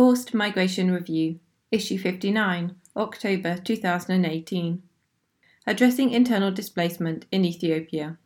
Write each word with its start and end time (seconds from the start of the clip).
Forced 0.00 0.32
Migration 0.32 0.90
Review, 0.90 1.40
Issue 1.70 1.98
59, 1.98 2.74
October 2.96 3.58
2018. 3.58 4.82
Addressing 5.66 6.10
Internal 6.10 6.50
Displacement 6.50 7.26
in 7.30 7.44
Ethiopia 7.44 8.16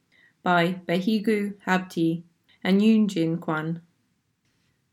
by 0.45 0.75
Behigu 0.87 1.55
Habte 1.67 2.23
and 2.63 2.81
Yunjin 2.81 3.41
Kweon. 3.41 3.81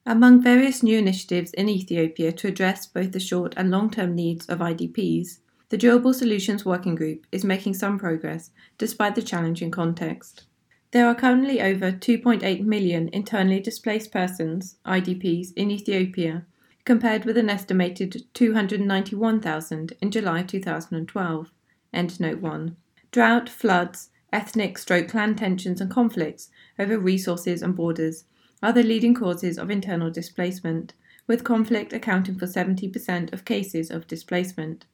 Among 0.08 0.42
various 0.42 0.82
new 0.82 0.98
initiatives 0.98 1.54
in 1.54 1.70
Ethiopia 1.70 2.32
to 2.32 2.48
address 2.48 2.88
both 2.88 3.12
the 3.12 3.20
short 3.20 3.54
and 3.56 3.70
long 3.70 3.92
term 3.92 4.16
needs 4.16 4.48
of 4.48 4.58
IDPs, 4.58 5.38
the 5.70 5.78
Durable 5.78 6.16
Solutions 6.16 6.66
Working 6.66 6.96
Group 6.96 7.28
is 7.32 7.46
making 7.46 7.76
some 7.76 8.00
progress 8.00 8.50
despite 8.80 9.14
the 9.14 9.22
challenging 9.22 9.70
context. 9.70 10.46
There 10.90 11.06
are 11.06 11.14
currently 11.14 11.62
over 11.62 11.92
2.8 11.92 12.66
million 12.66 13.08
internally 13.14 13.60
displaced 13.60 14.12
persons, 14.12 14.78
IDPs, 14.84 15.54
in 15.56 15.70
Ethiopia, 15.70 16.48
compared 16.86 17.26
with 17.26 17.38
an 17.38 17.50
estimated 17.50 18.24
291,000 18.34 19.94
in 20.02 20.12
July 20.12 20.44
2012. 20.44 21.52
End 21.94 22.20
note 22.20 22.40
1. 22.40 22.76
Drought, 23.12 23.50
floods, 23.50 24.10
ethnic 24.32 24.78
stroke 24.78 25.10
clan 25.10 25.36
tensions, 25.36 25.82
and 25.82 25.92
conflicts 25.92 26.50
over 26.80 26.98
resources 26.98 27.62
and 27.62 27.76
borders 27.76 28.24
are 28.64 28.74
the 28.74 28.84
leading 28.84 29.14
causes 29.14 29.58
of 29.58 29.70
internal 29.70 30.10
displacement, 30.10 30.94
with 31.28 31.44
conflict 31.44 31.94
accounting 31.94 32.38
for 32.38 32.46
70% 32.46 33.34
of 33.34 33.46
cases 33.46 33.92
of 33.92 34.08
displacement. 34.08 34.86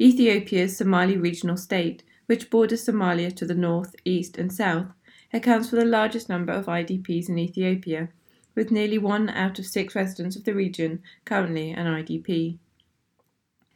Ethiopia's 0.00 0.76
Somali 0.76 1.16
regional 1.16 1.56
state, 1.56 2.02
which 2.26 2.50
borders 2.50 2.84
Somalia 2.84 3.34
to 3.36 3.46
the 3.46 3.54
north, 3.54 3.94
east, 4.04 4.36
and 4.36 4.52
south, 4.52 4.88
accounts 5.32 5.70
for 5.70 5.76
the 5.76 5.84
largest 5.84 6.28
number 6.28 6.52
of 6.52 6.66
IDPs 6.66 7.28
in 7.28 7.38
Ethiopia 7.38 8.08
with 8.56 8.72
nearly 8.72 8.98
one 8.98 9.28
out 9.28 9.60
of 9.60 9.66
six 9.66 9.94
residents 9.94 10.34
of 10.34 10.42
the 10.42 10.54
region 10.54 11.00
currently 11.24 11.70
an 11.70 11.86
IDP. 11.86 12.58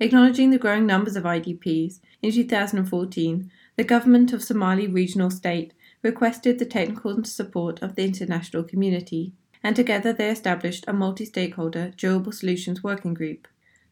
Acknowledging 0.01 0.49
the 0.49 0.59
growing 0.59 0.87
numbers 0.87 1.15
of 1.15 1.25
IDPs, 1.25 2.01
in 2.23 2.33
2014, 2.33 3.51
the 3.77 3.85
government 3.85 4.33
of 4.33 4.43
Somali 4.43 4.89
Regional 4.89 5.31
State 5.31 5.75
requested 6.03 6.59
the 6.59 6.65
technical 6.65 7.23
support 7.25 7.83
of 7.83 7.95
the 7.95 8.05
international 8.05 8.63
community, 8.63 9.35
and 9.63 9.77
together 9.77 10.13
they 10.15 10.31
established 10.31 10.87
a 10.89 10.95
multi 10.95 11.27
stakeholder 11.27 11.93
Durable 11.99 12.33
Solutions 12.33 12.83
Working 12.83 13.13
Group. 13.13 13.47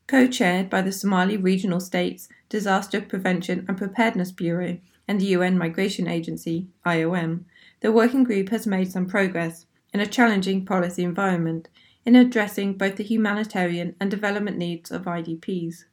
Co 0.06 0.27
chaired 0.27 0.70
by 0.70 0.80
the 0.80 0.92
Somali 0.92 1.36
Regional 1.36 1.80
States 1.80 2.30
Disaster 2.48 3.02
Prevention 3.02 3.67
and 3.69 3.77
Preparedness 3.77 4.33
Bureau 4.33 4.78
and 5.06 5.20
the 5.20 5.27
UN 5.27 5.58
Migration 5.58 6.08
Agency, 6.08 6.67
IOM, 6.86 7.45
the 7.80 7.92
working 7.92 8.25
group 8.25 8.48
has 8.48 8.67
made 8.67 8.91
some 8.91 9.06
progress 9.06 9.67
in 9.92 10.00
a 10.00 10.06
challenging 10.06 10.64
policy 10.64 11.03
environment 11.03 11.69
in 12.05 12.17
addressing 12.17 12.75
both 12.75 12.97
the 12.97 13.05
humanitarian 13.05 13.95
and 14.00 14.11
development 14.11 14.56
needs 14.56 14.91
of 14.91 15.05
IDPs. 15.05 15.84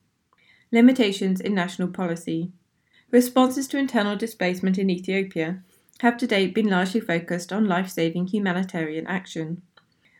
Limitations 0.72 1.42
in 1.42 1.54
national 1.54 1.90
policy. 1.90 2.52
Responses 3.12 3.68
to 3.68 3.78
internal 3.78 4.16
displacement 4.16 4.78
in 4.78 4.90
Ethiopia 4.90 5.62
have 6.00 6.18
to 6.18 6.28
date 6.28 6.54
been 6.54 6.70
largely 6.70 7.00
focused 7.00 7.54
on 7.54 7.68
life 7.68 7.90
saving 7.90 8.28
humanitarian 8.28 9.08
action. 9.08 9.62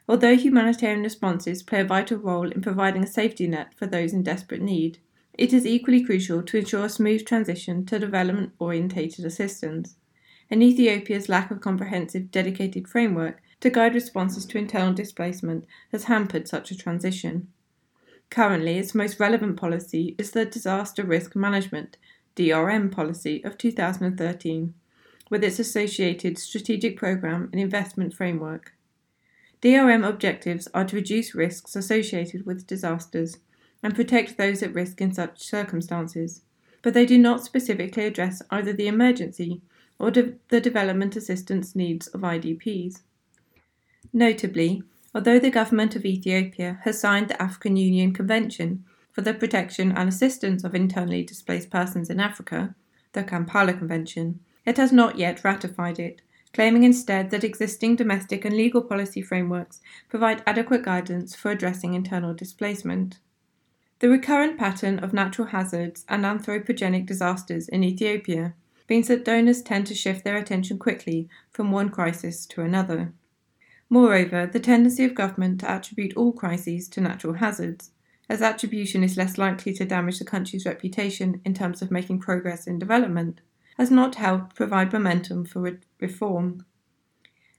Although 0.08 0.36
humanitarian 0.36 1.02
responses 1.02 1.64
play 1.64 1.82
a 1.82 1.86
vital 1.86 2.18
role 2.18 2.52
in 2.52 2.62
providing 2.62 3.04
a 3.04 3.08
safety 3.08 3.48
net 3.48 3.74
for 3.76 3.88
those 3.88 4.14
in 4.14 4.24
desperate 4.24 4.62
need, 4.62 5.00
it 5.34 5.52
is 5.52 5.66
equally 5.66 6.04
crucial 6.04 6.44
to 6.44 6.58
ensure 6.58 6.86
a 6.86 6.90
smooth 6.90 7.26
transition 7.26 7.86
to 7.88 8.00
development 8.00 8.54
orientated 8.60 9.26
assistance. 9.26 9.96
And 10.50 10.62
Ethiopia's 10.62 11.28
lack 11.28 11.52
of 11.52 11.60
comprehensive, 11.60 12.32
dedicated 12.32 12.88
framework 12.88 13.42
to 13.62 13.70
guide 13.70 13.96
responses 13.96 14.46
to 14.46 14.58
internal 14.58 14.94
displacement 14.94 15.66
has 15.92 16.06
hampered 16.06 16.48
such 16.48 16.72
a 16.72 16.78
transition. 16.78 17.48
Currently, 18.30 18.78
its 18.78 18.96
most 18.96 19.20
relevant 19.20 19.58
policy 19.58 20.16
is 20.18 20.32
the 20.32 20.46
Disaster 20.46 21.04
Risk 21.04 21.36
Management 21.36 21.98
DRM 22.36 22.92
policy 22.92 23.44
of 23.44 23.58
2013, 23.58 24.74
with 25.30 25.44
its 25.44 25.60
associated 25.60 26.38
strategic 26.38 26.98
program 26.98 27.50
and 27.52 27.62
investment 27.62 28.14
framework. 28.14 28.74
DRM 29.62 30.08
objectives 30.08 30.68
are 30.74 30.86
to 30.86 30.98
reduce 30.98 31.34
risks 31.34 31.76
associated 31.76 32.46
with 32.46 32.68
disasters 32.68 33.38
and 33.82 33.96
protect 33.96 34.38
those 34.38 34.62
at 34.62 34.74
risk 34.74 35.02
in 35.02 35.14
such 35.14 35.44
circumstances, 35.44 36.42
but 36.82 36.94
they 36.94 37.06
do 37.06 37.18
not 37.18 37.44
specifically 37.44 38.06
address 38.06 38.42
either 38.52 38.74
the 38.74 38.88
emergency 38.88 39.62
or 39.98 40.12
de- 40.12 40.34
the 40.50 40.60
development 40.60 41.16
assistance 41.16 41.76
needs 41.76 42.08
of 42.08 42.22
IDPs. 42.22 43.02
Notably, 44.14 44.84
although 45.14 45.40
the 45.40 45.50
government 45.50 45.96
of 45.96 46.06
Ethiopia 46.06 46.80
has 46.84 47.00
signed 47.00 47.30
the 47.30 47.42
African 47.42 47.78
Union 47.78 48.14
Convention 48.14 48.84
for 49.12 49.22
the 49.22 49.34
Protection 49.34 49.92
and 49.92 50.10
Assistance 50.10 50.64
of 50.64 50.76
Internally 50.76 51.24
Displaced 51.24 51.70
Persons 51.70 52.10
in 52.10 52.20
Africa, 52.20 52.76
the 53.14 53.24
Kampala 53.24 53.74
Convention, 53.74 54.40
it 54.66 54.78
has 54.78 54.92
not 54.92 55.18
yet 55.18 55.44
ratified 55.44 56.00
it, 56.00 56.22
claiming 56.54 56.84
instead 56.84 57.30
that 57.30 57.44
existing 57.44 57.96
domestic 57.96 58.46
and 58.46 58.56
legal 58.56 58.82
policy 58.82 59.22
frameworks 59.22 59.82
provide 60.10 60.44
adequate 60.46 60.84
guidance 60.84 61.36
for 61.36 61.52
addressing 61.52 61.94
internal 61.94 62.34
displacement. 62.34 63.20
The 64.00 64.10
recurrent 64.10 64.58
pattern 64.58 65.00
of 65.00 65.14
natural 65.14 65.48
hazards 65.50 66.06
and 66.10 66.24
anthropogenic 66.26 67.06
disasters 67.06 67.70
in 67.70 67.84
Ethiopia 67.84 68.54
means 68.90 69.08
that 69.08 69.26
donors 69.26 69.62
tend 69.62 69.88
to 69.88 69.96
shift 69.96 70.24
their 70.24 70.36
attention 70.36 70.78
quickly 70.78 71.30
from 71.52 71.72
one 71.72 71.90
crisis 71.90 72.46
to 72.48 72.62
another. 72.62 73.14
Moreover, 73.90 74.48
the 74.48 74.60
tendency 74.60 75.06
of 75.06 75.14
government 75.14 75.60
to 75.60 75.70
attribute 75.70 76.18
all 76.18 76.34
crises 76.34 76.90
to 76.90 77.02
natural 77.02 77.34
hazards, 77.34 77.92
as 78.28 78.42
attribution 78.42 79.04
is 79.04 79.18
less 79.18 79.38
likely 79.38 79.74
to 79.74 79.86
damage 79.86 80.20
the 80.20 80.26
country's 80.26 80.66
reputation 80.66 81.42
in 81.46 81.54
terms 81.54 81.82
of 81.82 81.92
making 81.92 82.20
progress 82.20 82.66
in 82.66 82.80
development, 82.80 83.42
has 83.78 83.92
not 83.92 84.16
helped 84.16 84.56
provide 84.56 84.92
momentum 84.92 85.46
for 85.46 85.60
re- 85.60 85.78
reform. 86.00 86.66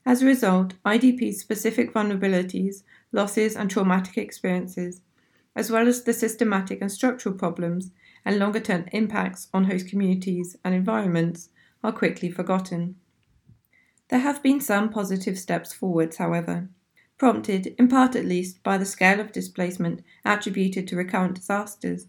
As 0.04 0.22
a 0.22 0.26
result, 0.26 0.75
IDP's 0.84 1.41
specific 1.41 1.92
vulnerabilities, 1.92 2.82
losses, 3.12 3.56
and 3.56 3.70
traumatic 3.70 4.19
experiences, 4.19 5.03
as 5.54 5.70
well 5.70 5.86
as 5.88 6.03
the 6.03 6.12
systematic 6.12 6.81
and 6.81 6.91
structural 6.91 7.34
problems 7.34 7.91
and 8.25 8.38
longer 8.38 8.60
term 8.60 8.86
impacts 8.92 9.48
on 9.54 9.65
host 9.65 9.88
communities 9.88 10.56
and 10.65 10.75
environments, 10.75 11.50
are 11.84 11.92
quickly 11.92 12.31
forgotten. 12.31 12.97
There 14.08 14.20
have 14.20 14.42
been 14.42 14.60
some 14.60 14.90
positive 14.90 15.38
steps 15.38 15.72
forwards, 15.72 16.18
however, 16.18 16.68
prompted, 17.18 17.74
in 17.78 17.88
part 17.88 18.14
at 18.14 18.24
least, 18.24 18.62
by 18.62 18.78
the 18.78 18.84
scale 18.84 19.18
of 19.18 19.32
displacement 19.32 20.02
attributed 20.24 20.86
to 20.88 20.96
recurrent 20.96 21.34
disasters, 21.34 22.06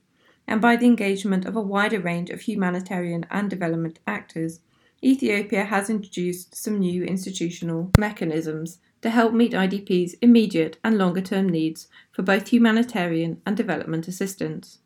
and 0.47 0.61
by 0.61 0.75
the 0.75 0.85
engagement 0.85 1.45
of 1.45 1.55
a 1.55 1.61
wider 1.61 1.99
range 1.99 2.29
of 2.29 2.41
humanitarian 2.41 3.25
and 3.31 3.49
development 3.49 3.99
actors. 4.05 4.59
Ethiopia 5.03 5.65
has 5.65 5.89
introduced 5.89 6.55
some 6.55 6.79
new 6.79 7.03
institutional 7.03 7.91
mechanisms 7.97 8.79
to 9.01 9.09
help 9.09 9.33
meet 9.33 9.53
IDP's 9.53 10.15
immediate 10.21 10.77
and 10.83 10.97
longer 10.97 11.21
term 11.21 11.49
needs 11.49 11.87
for 12.11 12.23
both 12.23 12.49
humanitarian 12.49 13.41
and 13.45 13.55
development 13.57 14.07
assistance. 14.07 14.79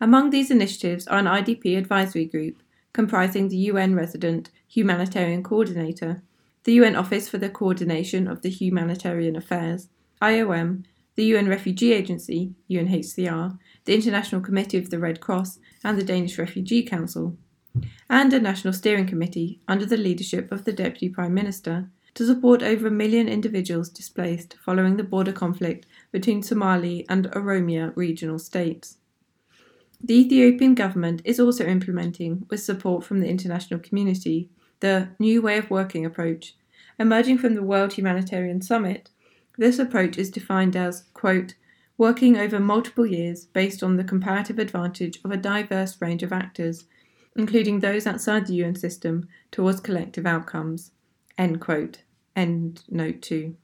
Among 0.00 0.30
these 0.30 0.50
initiatives 0.50 1.06
are 1.08 1.18
an 1.18 1.26
IDP 1.26 1.76
advisory 1.76 2.24
group 2.24 2.62
comprising 2.92 3.48
the 3.48 3.56
UN 3.56 3.94
resident 3.94 4.50
humanitarian 4.66 5.42
coordinator 5.42 6.22
the 6.68 6.74
UN 6.74 6.96
Office 6.96 7.30
for 7.30 7.38
the 7.38 7.48
Coordination 7.48 8.28
of 8.28 8.42
the 8.42 8.50
Humanitarian 8.50 9.36
Affairs, 9.36 9.88
IOM, 10.20 10.84
the 11.14 11.24
UN 11.24 11.48
Refugee 11.48 11.94
Agency, 11.94 12.52
UNHCR, 12.68 13.58
the 13.86 13.94
International 13.94 14.42
Committee 14.42 14.76
of 14.76 14.90
the 14.90 14.98
Red 14.98 15.18
Cross, 15.18 15.60
and 15.82 15.96
the 15.96 16.04
Danish 16.04 16.36
Refugee 16.36 16.82
Council, 16.82 17.38
and 18.10 18.34
a 18.34 18.38
National 18.38 18.74
Steering 18.74 19.06
Committee 19.06 19.62
under 19.66 19.86
the 19.86 19.96
leadership 19.96 20.52
of 20.52 20.66
the 20.66 20.72
Deputy 20.74 21.08
Prime 21.08 21.32
Minister 21.32 21.88
to 22.12 22.26
support 22.26 22.62
over 22.62 22.88
a 22.88 22.90
million 22.90 23.30
individuals 23.30 23.88
displaced 23.88 24.56
following 24.62 24.98
the 24.98 25.04
border 25.04 25.32
conflict 25.32 25.86
between 26.12 26.42
Somali 26.42 27.06
and 27.08 27.30
Oromia 27.30 27.96
regional 27.96 28.38
states. 28.38 28.98
The 30.04 30.20
Ethiopian 30.20 30.74
government 30.74 31.22
is 31.24 31.40
also 31.40 31.64
implementing, 31.64 32.44
with 32.50 32.62
support 32.62 33.04
from 33.04 33.20
the 33.20 33.28
international 33.30 33.80
community, 33.80 34.50
the 34.80 35.08
New 35.18 35.40
Way 35.40 35.56
of 35.56 35.70
Working 35.70 36.04
approach. 36.04 36.54
Emerging 36.98 37.38
from 37.38 37.54
the 37.54 37.62
World 37.62 37.92
Humanitarian 37.92 38.60
Summit, 38.60 39.10
this 39.56 39.78
approach 39.78 40.18
is 40.18 40.30
defined 40.30 40.74
as, 40.74 41.04
quote, 41.14 41.54
working 41.96 42.36
over 42.36 42.58
multiple 42.58 43.06
years 43.06 43.44
based 43.44 43.82
on 43.82 43.96
the 43.96 44.04
comparative 44.04 44.58
advantage 44.58 45.18
of 45.24 45.30
a 45.30 45.36
diverse 45.36 46.00
range 46.00 46.22
of 46.22 46.32
actors, 46.32 46.84
including 47.36 47.80
those 47.80 48.06
outside 48.06 48.46
the 48.46 48.54
UN 48.54 48.74
system, 48.74 49.28
towards 49.50 49.80
collective 49.80 50.26
outcomes. 50.26 50.90
End 51.36 51.60
quote. 51.60 52.02
End 52.34 52.82
note 52.88 53.22
2. 53.22 53.56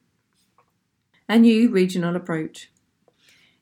A 1.29 1.39
new 1.39 1.71
regional 1.71 2.15
approach. 2.15 2.71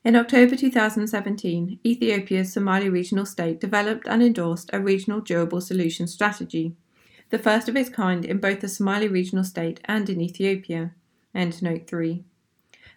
In 0.04 0.16
October 0.16 0.56
2017, 0.56 1.78
Ethiopia's 1.86 2.52
Somali 2.52 2.88
regional 2.88 3.24
state 3.24 3.60
developed 3.60 4.06
and 4.08 4.22
endorsed 4.22 4.68
a 4.72 4.80
regional 4.80 5.20
durable 5.20 5.60
solution 5.60 6.06
strategy 6.06 6.74
the 7.32 7.38
first 7.38 7.66
of 7.66 7.74
its 7.74 7.88
kind 7.88 8.26
in 8.26 8.36
both 8.36 8.60
the 8.60 8.68
Somali 8.68 9.08
regional 9.08 9.42
state 9.42 9.80
and 9.86 10.10
in 10.10 10.20
Ethiopia. 10.20 10.92
End 11.34 11.62
note 11.62 11.86
3. 11.86 12.22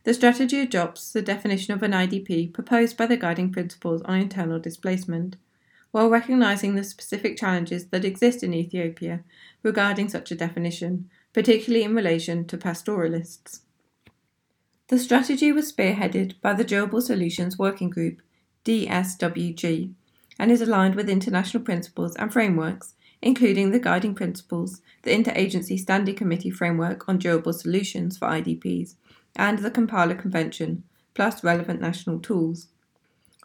The 0.04 0.14
strategy 0.14 0.60
adopts 0.60 1.14
the 1.14 1.22
definition 1.22 1.74
of 1.74 1.82
an 1.82 1.94
IDP 1.94 2.52
proposed 2.52 2.98
by 2.98 3.06
the 3.06 3.16
Guiding 3.16 3.50
Principles 3.50 4.02
on 4.02 4.20
Internal 4.20 4.60
Displacement, 4.60 5.38
while 5.92 6.10
recognizing 6.10 6.76
the 6.76 6.84
specific 6.84 7.38
challenges 7.38 7.86
that 7.88 8.04
exist 8.04 8.44
in 8.44 8.54
Ethiopia 8.54 9.22
regarding 9.64 10.10
such 10.10 10.32
a 10.32 10.36
definition, 10.36 11.10
particularly 11.32 11.86
in 11.86 11.96
relation 11.96 12.44
to 12.48 12.58
pastoralists. 12.58 13.62
The 14.90 15.00
strategy 15.00 15.54
was 15.54 15.72
spearheaded 15.72 16.42
by 16.42 16.56
the 16.56 16.66
Durable 16.66 17.00
Solutions 17.00 17.58
Working 17.58 17.90
Group, 17.90 18.22
DSWG, 18.66 19.94
and 20.38 20.52
is 20.52 20.62
aligned 20.62 20.96
with 20.96 21.10
international 21.10 21.64
principles 21.64 22.18
and 22.18 22.34
frameworks, 22.34 22.95
including 23.22 23.72
the 23.72 23.80
Guiding 23.80 24.16
Principles, 24.16 24.82
the 25.04 25.12
Interagency 25.12 25.80
Standing 25.80 26.16
Committee 26.16 26.52
Framework 26.52 27.08
on 27.10 27.18
Durable 27.18 27.54
Solutions 27.54 28.18
for 28.18 28.28
IDPs, 28.28 28.96
and 29.36 29.60
the 29.60 29.72
Kampala 29.72 30.16
Convention, 30.16 30.84
plus 31.14 31.44
relevant 31.44 31.82
national 31.82 32.20
tools. 32.20 32.68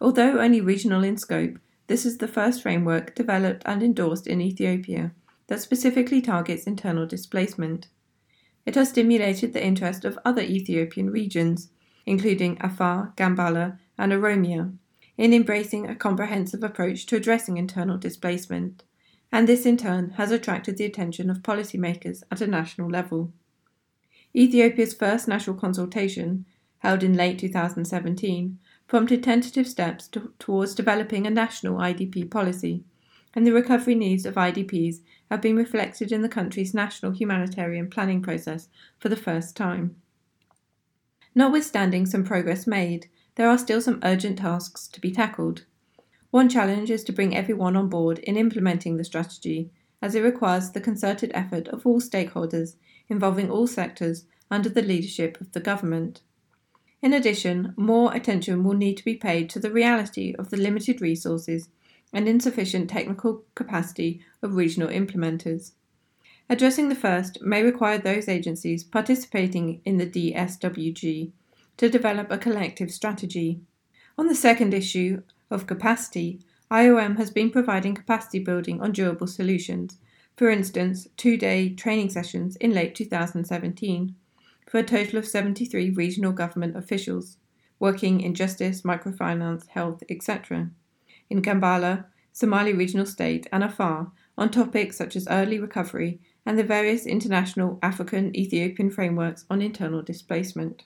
Although 0.00 0.38
only 0.38 0.60
regional 0.60 1.04
in 1.04 1.16
scope, 1.16 1.58
this 1.86 2.06
is 2.06 2.18
the 2.18 2.28
first 2.28 2.62
framework 2.62 3.14
developed 3.14 3.62
and 3.66 3.82
endorsed 3.82 4.26
in 4.26 4.40
Ethiopia 4.40 5.12
that 5.48 5.60
specifically 5.60 6.22
targets 6.22 6.64
internal 6.64 7.06
displacement. 7.06 7.88
It 8.64 8.76
has 8.76 8.90
stimulated 8.90 9.52
the 9.52 9.64
interest 9.64 10.04
of 10.04 10.18
other 10.24 10.42
Ethiopian 10.42 11.10
regions, 11.10 11.70
including 12.06 12.56
Afar, 12.60 13.12
Gambella, 13.16 13.78
and 13.98 14.12
Oromia, 14.12 14.72
in 15.18 15.34
embracing 15.34 15.88
a 15.88 15.96
comprehensive 15.96 16.62
approach 16.62 17.06
to 17.06 17.16
addressing 17.16 17.56
internal 17.56 17.98
displacement, 17.98 18.84
and 19.32 19.48
this 19.48 19.64
in 19.66 19.76
turn 19.76 20.10
has 20.10 20.30
attracted 20.30 20.76
the 20.76 20.84
attention 20.84 21.30
of 21.30 21.38
policymakers 21.38 22.22
at 22.30 22.40
a 22.40 22.46
national 22.46 22.88
level. 22.88 23.32
Ethiopia's 24.34 24.94
first 24.94 25.28
national 25.28 25.56
consultation, 25.56 26.44
held 26.78 27.02
in 27.02 27.14
late 27.14 27.38
2017, 27.38 28.58
prompted 28.88 29.22
tentative 29.22 29.68
steps 29.68 30.08
to, 30.08 30.32
towards 30.38 30.74
developing 30.74 31.26
a 31.26 31.30
national 31.30 31.78
IDP 31.78 32.30
policy, 32.30 32.84
and 33.34 33.46
the 33.46 33.52
recovery 33.52 33.94
needs 33.94 34.26
of 34.26 34.34
IDPs 34.34 34.96
have 35.30 35.40
been 35.40 35.56
reflected 35.56 36.10
in 36.10 36.22
the 36.22 36.28
country's 36.28 36.74
national 36.74 37.12
humanitarian 37.12 37.88
planning 37.88 38.20
process 38.20 38.68
for 38.98 39.08
the 39.08 39.16
first 39.16 39.56
time. 39.56 39.94
Notwithstanding 41.34 42.06
some 42.06 42.24
progress 42.24 42.66
made, 42.66 43.08
there 43.36 43.48
are 43.48 43.58
still 43.58 43.80
some 43.80 44.00
urgent 44.02 44.38
tasks 44.38 44.88
to 44.88 45.00
be 45.00 45.12
tackled. 45.12 45.64
One 46.30 46.48
challenge 46.48 46.90
is 46.90 47.02
to 47.04 47.12
bring 47.12 47.36
everyone 47.36 47.76
on 47.76 47.88
board 47.88 48.18
in 48.20 48.36
implementing 48.36 48.96
the 48.96 49.04
strategy, 49.04 49.70
as 50.00 50.14
it 50.14 50.22
requires 50.22 50.70
the 50.70 50.80
concerted 50.80 51.32
effort 51.34 51.66
of 51.68 51.84
all 51.84 52.00
stakeholders 52.00 52.76
involving 53.08 53.50
all 53.50 53.66
sectors 53.66 54.26
under 54.50 54.68
the 54.68 54.82
leadership 54.82 55.40
of 55.40 55.52
the 55.52 55.60
government. 55.60 56.22
In 57.02 57.12
addition, 57.12 57.74
more 57.76 58.14
attention 58.14 58.62
will 58.62 58.74
need 58.74 58.96
to 58.98 59.04
be 59.04 59.14
paid 59.14 59.50
to 59.50 59.58
the 59.58 59.72
reality 59.72 60.34
of 60.38 60.50
the 60.50 60.56
limited 60.56 61.00
resources 61.00 61.68
and 62.12 62.28
insufficient 62.28 62.90
technical 62.90 63.44
capacity 63.54 64.20
of 64.42 64.54
regional 64.54 64.88
implementers. 64.88 65.72
Addressing 66.48 66.88
the 66.88 66.94
first 66.94 67.40
may 67.42 67.62
require 67.62 67.98
those 67.98 68.28
agencies 68.28 68.84
participating 68.84 69.80
in 69.84 69.98
the 69.98 70.06
DSWG 70.06 71.32
to 71.76 71.88
develop 71.88 72.30
a 72.30 72.38
collective 72.38 72.90
strategy. 72.90 73.60
On 74.18 74.26
the 74.26 74.34
second 74.34 74.74
issue 74.74 75.22
of 75.50 75.66
capacity, 75.66 76.40
IOM 76.70 77.16
has 77.16 77.30
been 77.30 77.50
providing 77.50 77.94
capacity 77.94 78.38
building 78.38 78.80
on 78.80 78.92
durable 78.92 79.26
solutions, 79.26 79.98
for 80.36 80.50
instance, 80.50 81.08
two 81.16 81.36
day 81.36 81.70
training 81.70 82.10
sessions 82.10 82.56
in 82.56 82.72
late 82.72 82.94
2017 82.94 84.14
for 84.68 84.78
a 84.78 84.84
total 84.84 85.18
of 85.18 85.26
73 85.26 85.90
regional 85.90 86.32
government 86.32 86.76
officials 86.76 87.38
working 87.78 88.20
in 88.20 88.34
justice, 88.34 88.82
microfinance, 88.82 89.66
health, 89.68 90.02
etc 90.08 90.70
in 91.30 91.40
Gambella, 91.40 92.04
Somali 92.32 92.72
Regional 92.72 93.06
State, 93.06 93.46
and 93.52 93.64
Afar 93.64 94.12
on 94.36 94.50
topics 94.50 94.98
such 94.98 95.16
as 95.16 95.28
early 95.28 95.58
recovery 95.58 96.20
and 96.44 96.58
the 96.58 96.64
various 96.64 97.06
international 97.06 97.78
African 97.82 98.36
Ethiopian 98.36 98.90
frameworks 98.90 99.44
on 99.48 99.62
internal 99.62 100.02
displacement. 100.02 100.84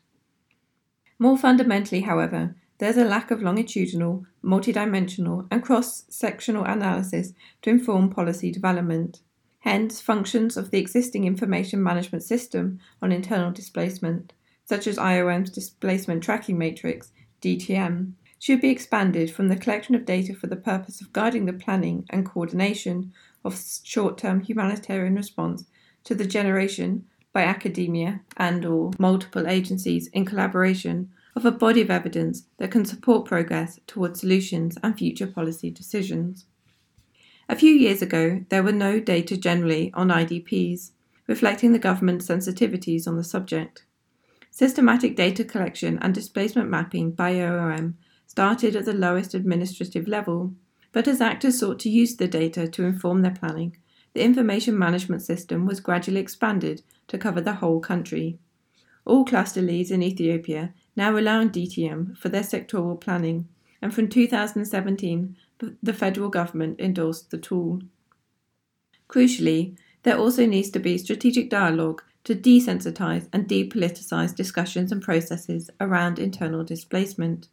More 1.18 1.38
fundamentally, 1.38 2.02
however, 2.02 2.56
there's 2.78 2.96
a 2.96 3.04
lack 3.04 3.30
of 3.30 3.42
longitudinal, 3.42 4.26
multidimensional, 4.44 5.46
and 5.50 5.62
cross 5.62 6.04
sectional 6.08 6.64
analysis 6.64 7.32
to 7.62 7.70
inform 7.70 8.10
policy 8.10 8.50
development. 8.50 9.20
Hence, 9.60 10.00
functions 10.00 10.56
of 10.56 10.70
the 10.70 10.78
existing 10.78 11.24
information 11.24 11.82
management 11.82 12.22
system 12.22 12.78
on 13.00 13.10
internal 13.10 13.50
displacement, 13.50 14.34
such 14.66 14.86
as 14.86 14.98
IOM's 14.98 15.50
Displacement 15.50 16.22
Tracking 16.22 16.58
Matrix, 16.58 17.12
DTM, 17.40 18.12
should 18.38 18.60
be 18.60 18.68
expanded 18.68 19.30
from 19.30 19.48
the 19.48 19.56
collection 19.56 19.94
of 19.94 20.04
data 20.04 20.34
for 20.34 20.48
the 20.48 20.56
purpose 20.56 21.00
of 21.00 21.12
guiding 21.14 21.46
the 21.46 21.52
planning 21.52 22.04
and 22.10 22.26
coordination 22.26 23.12
of 23.42 23.58
short 23.82 24.18
term 24.18 24.40
humanitarian 24.40 25.14
response 25.14 25.64
to 26.04 26.14
the 26.14 26.26
generation 26.26 27.06
by 27.32 27.42
academia 27.42 28.20
and 28.36 28.66
or 28.66 28.90
multiple 28.98 29.46
agencies 29.46 30.08
in 30.08 30.24
collaboration 30.24 31.10
of 31.36 31.44
a 31.44 31.50
body 31.50 31.80
of 31.80 31.90
evidence 31.90 32.44
that 32.58 32.70
can 32.70 32.84
support 32.84 33.26
progress 33.26 33.80
towards 33.86 34.20
solutions 34.20 34.78
and 34.82 34.96
future 34.96 35.26
policy 35.26 35.70
decisions. 35.70 36.46
A 37.48 37.56
few 37.56 37.74
years 37.74 38.00
ago, 38.00 38.44
there 38.48 38.62
were 38.62 38.72
no 38.72 39.00
data 39.00 39.36
generally 39.36 39.92
on 39.94 40.08
IDPs, 40.08 40.92
reflecting 41.26 41.72
the 41.72 41.78
government's 41.78 42.26
sensitivities 42.28 43.06
on 43.06 43.16
the 43.16 43.24
subject. 43.24 43.84
Systematic 44.50 45.16
data 45.16 45.44
collection 45.44 45.98
and 46.00 46.14
displacement 46.14 46.70
mapping 46.70 47.10
by 47.10 47.32
IOM 47.32 47.94
started 48.26 48.76
at 48.76 48.84
the 48.84 48.94
lowest 48.94 49.34
administrative 49.34 50.06
level, 50.06 50.54
but 50.92 51.08
as 51.08 51.20
actors 51.20 51.58
sought 51.58 51.80
to 51.80 51.90
use 51.90 52.16
the 52.16 52.28
data 52.28 52.68
to 52.68 52.84
inform 52.84 53.22
their 53.22 53.32
planning, 53.34 53.76
the 54.14 54.22
information 54.22 54.78
management 54.78 55.22
system 55.22 55.66
was 55.66 55.80
gradually 55.80 56.20
expanded 56.20 56.82
to 57.08 57.18
cover 57.18 57.40
the 57.40 57.54
whole 57.54 57.80
country. 57.80 58.38
All 59.04 59.24
cluster 59.24 59.60
leads 59.60 59.90
in 59.90 60.02
Ethiopia 60.02 60.72
now 60.96 61.16
on 61.16 61.50
DTM 61.50 62.16
for 62.16 62.28
their 62.28 62.42
sectoral 62.42 63.00
planning, 63.00 63.48
and 63.82 63.94
from 63.94 64.08
2017, 64.08 65.36
the 65.82 65.92
federal 65.92 66.28
government 66.28 66.80
endorsed 66.80 67.30
the 67.30 67.38
tool. 67.38 67.82
Crucially, 69.08 69.76
there 70.02 70.18
also 70.18 70.46
needs 70.46 70.70
to 70.70 70.78
be 70.78 70.98
strategic 70.98 71.50
dialogue 71.50 72.02
to 72.24 72.34
desensitize 72.34 73.28
and 73.32 73.46
depoliticize 73.46 74.34
discussions 74.34 74.90
and 74.90 75.02
processes 75.02 75.70
around 75.80 76.18
internal 76.18 76.64
displacement. 76.64 77.48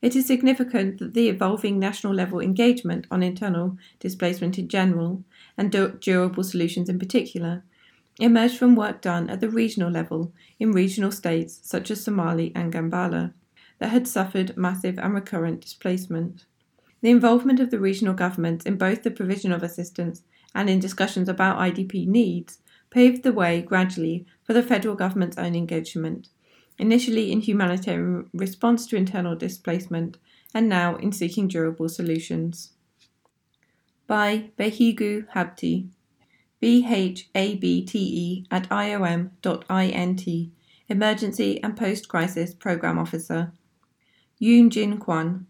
It 0.00 0.16
is 0.16 0.26
significant 0.26 0.98
that 0.98 1.12
the 1.12 1.28
evolving 1.28 1.78
national 1.78 2.14
level 2.14 2.40
engagement 2.40 3.06
on 3.10 3.22
internal 3.22 3.76
displacement 3.98 4.58
in 4.58 4.68
general, 4.68 5.22
and 5.58 5.70
durable 6.00 6.44
solutions 6.44 6.88
in 6.88 6.98
particular, 6.98 7.62
emerged 8.18 8.56
from 8.56 8.74
work 8.74 9.00
done 9.00 9.30
at 9.30 9.40
the 9.40 9.48
regional 9.48 9.90
level 9.90 10.32
in 10.58 10.72
regional 10.72 11.12
states 11.12 11.60
such 11.62 11.90
as 11.90 12.02
Somali 12.02 12.52
and 12.54 12.72
Gambella 12.72 13.32
that 13.78 13.90
had 13.90 14.08
suffered 14.08 14.56
massive 14.56 14.98
and 14.98 15.14
recurrent 15.14 15.60
displacement. 15.60 16.44
The 17.00 17.10
involvement 17.10 17.60
of 17.60 17.70
the 17.70 17.78
regional 17.78 18.14
governments 18.14 18.66
in 18.66 18.76
both 18.76 19.02
the 19.02 19.10
provision 19.10 19.52
of 19.52 19.62
assistance 19.62 20.22
and 20.54 20.68
in 20.68 20.80
discussions 20.80 21.28
about 21.28 21.58
IDP 21.58 22.06
needs 22.06 22.58
paved 22.90 23.22
the 23.22 23.32
way 23.32 23.62
gradually 23.62 24.26
for 24.42 24.52
the 24.52 24.62
federal 24.62 24.96
government's 24.96 25.38
own 25.38 25.54
engagement 25.54 26.28
initially 26.80 27.30
in 27.30 27.40
humanitarian 27.40 28.28
response 28.32 28.86
to 28.86 28.96
internal 28.96 29.36
displacement, 29.36 30.16
and 30.54 30.68
now 30.68 30.96
in 30.96 31.12
seeking 31.12 31.46
durable 31.46 31.88
solutions. 31.88 32.72
By 34.06 34.50
Behigu 34.58 35.28
Habte, 35.34 35.88
B 36.60 36.86
H 36.86 37.28
A 37.34 37.56
B 37.56 37.84
T 37.84 37.98
E 37.98 38.46
at 38.50 38.68
IOM.int, 38.68 40.52
Emergency 40.88 41.62
and 41.62 41.76
Post 41.76 42.08
Crisis 42.08 42.54
Programme 42.54 42.98
Officer. 42.98 43.52
Yoon 44.40 44.68
Jin 44.70 44.98
Kweon, 44.98 45.46